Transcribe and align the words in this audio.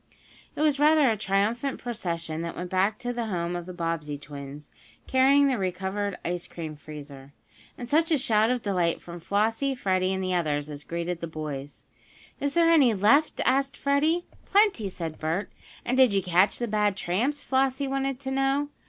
It 0.55 0.61
was 0.61 0.79
rather 0.79 1.11
a 1.11 1.15
triumphant 1.15 1.77
procession 1.79 2.41
that 2.41 2.55
went 2.55 2.71
back 2.71 2.97
to 2.97 3.13
the 3.13 3.27
home 3.27 3.55
of 3.55 3.67
the 3.67 3.71
Bobbsey 3.71 4.17
twins, 4.17 4.71
carrying 5.05 5.47
the 5.47 5.59
recovered 5.59 6.17
ice 6.25 6.47
cream 6.47 6.75
freezer. 6.75 7.33
And 7.77 7.87
such 7.87 8.09
a 8.09 8.17
shout 8.17 8.49
of 8.49 8.63
delight 8.63 8.99
from 8.99 9.19
Flossie, 9.19 9.75
Freddie 9.75 10.11
and 10.11 10.23
the 10.23 10.33
others 10.33 10.71
as 10.71 10.83
greeted 10.83 11.21
the 11.21 11.27
boys! 11.27 11.83
"Is 12.39 12.55
there 12.55 12.71
any 12.71 12.95
left?" 12.95 13.41
asked 13.45 13.77
Freddie. 13.77 14.25
"Plenty," 14.43 14.89
said 14.89 15.19
Bert. 15.19 15.51
"And 15.85 15.97
did 15.97 16.13
you 16.13 16.23
catch 16.23 16.57
the 16.57 16.67
bad 16.67 16.97
tramps?" 16.97 17.43
Flossie 17.43 17.87
wanted 17.87 18.19
to 18.21 18.31
know. 18.31 18.69